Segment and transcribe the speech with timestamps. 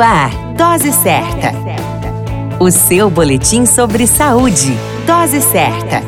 [0.00, 1.52] Ar, Dose Certa.
[2.58, 4.72] O seu boletim sobre saúde.
[5.06, 6.02] Dose Certa.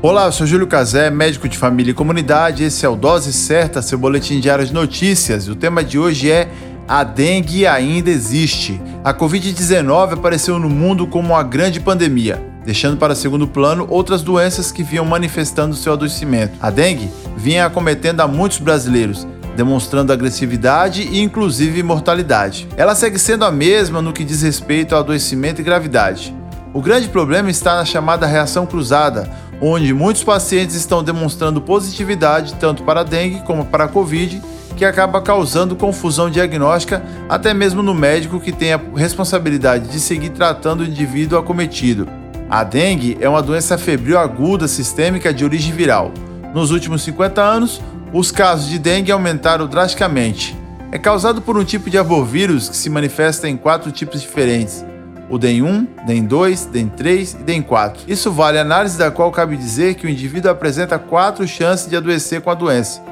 [0.00, 2.64] Olá, eu sou Júlio Cazé, médico de família e comunidade.
[2.64, 5.48] Esse é o Dose Certa, seu boletim diário de notícias.
[5.48, 6.48] O tema de hoje é
[6.88, 8.80] a dengue ainda existe.
[9.04, 14.72] A Covid-19 apareceu no mundo como uma grande pandemia, deixando para segundo plano outras doenças
[14.72, 16.54] que vinham manifestando seu adoecimento.
[16.58, 19.26] A dengue vinha acometendo a muitos brasileiros,
[19.58, 22.68] demonstrando agressividade e inclusive mortalidade.
[22.76, 26.32] Ela segue sendo a mesma no que diz respeito ao adoecimento e gravidade.
[26.72, 29.28] O grande problema está na chamada reação cruzada,
[29.60, 34.40] onde muitos pacientes estão demonstrando positividade tanto para a dengue como para a Covid
[34.76, 40.28] que acaba causando confusão diagnóstica até mesmo no médico que tem a responsabilidade de seguir
[40.28, 42.08] tratando o indivíduo acometido.
[42.48, 46.12] A dengue é uma doença febril aguda sistêmica de origem viral.
[46.54, 50.56] Nos últimos 50 anos, os casos de dengue aumentaram drasticamente.
[50.90, 54.84] É causado por um tipo de arbovírus que se manifesta em quatro tipos diferentes:
[55.28, 57.96] o DEN1, DEN2, DEN3 e DEN4.
[58.08, 61.96] Isso vale a análise da qual cabe dizer que o indivíduo apresenta quatro chances de
[61.96, 63.02] adoecer com a doença.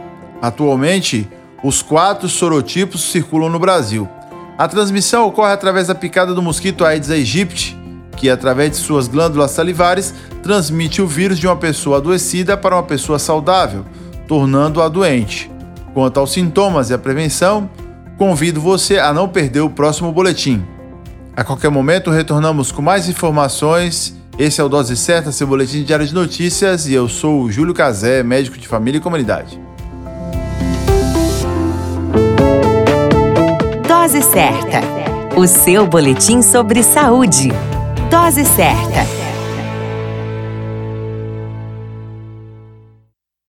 [0.41, 1.29] Atualmente,
[1.63, 4.09] os quatro sorotipos circulam no Brasil.
[4.57, 7.77] A transmissão ocorre através da picada do mosquito Aedes aegypti,
[8.17, 12.83] que, através de suas glândulas salivares, transmite o vírus de uma pessoa adoecida para uma
[12.83, 13.85] pessoa saudável,
[14.27, 15.51] tornando-a doente.
[15.95, 17.71] Quanto aos sintomas e a prevenção,
[18.19, 20.65] convido você a não perder o próximo boletim.
[21.37, 24.17] A qualquer momento retornamos com mais informações.
[24.39, 27.73] Esse é o Dose Certa, seu boletim diário de notícias, e eu sou o Júlio
[27.73, 29.59] Cazé, médico de família e comunidade.
[33.89, 34.81] Dose Certa,
[35.37, 37.51] o seu boletim sobre saúde.
[38.11, 39.16] Dose Certa.